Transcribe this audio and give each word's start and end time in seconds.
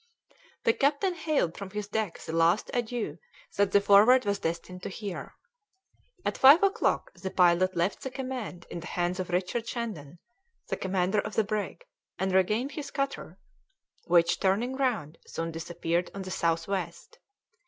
The 0.63 0.73
captain 0.73 1.13
hailed 1.13 1.55
from 1.55 1.69
his 1.69 1.87
deck 1.87 2.17
the 2.17 2.33
last 2.33 2.71
adieu 2.73 3.19
that 3.55 3.71
the 3.71 3.79
Forward 3.79 4.25
was 4.25 4.39
destined 4.39 4.81
to 4.81 4.89
hear. 4.89 5.35
At 6.25 6.39
five 6.39 6.63
o'clock 6.63 7.13
the 7.13 7.29
pilot 7.29 7.75
left 7.75 8.01
the 8.01 8.09
command 8.09 8.65
in 8.71 8.79
the 8.79 8.87
hands 8.87 9.19
of 9.19 9.29
Richard 9.29 9.67
Shandon, 9.67 10.17
the 10.69 10.75
commander 10.75 11.19
of 11.19 11.35
the 11.35 11.43
brig, 11.43 11.85
and 12.17 12.31
regained 12.31 12.71
his 12.71 12.89
cutter, 12.89 13.37
which, 14.05 14.39
turning 14.39 14.75
round, 14.75 15.19
soon 15.27 15.51
disappeared 15.51 16.09
on 16.15 16.23
the 16.23 16.31
south 16.31 16.67
west. 16.67 17.19